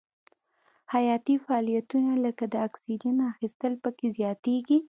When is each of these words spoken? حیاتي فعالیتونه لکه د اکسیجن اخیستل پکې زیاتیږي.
حیاتي 0.93 1.35
فعالیتونه 1.45 2.11
لکه 2.25 2.43
د 2.53 2.55
اکسیجن 2.67 3.15
اخیستل 3.31 3.73
پکې 3.83 4.07
زیاتیږي. 4.17 4.77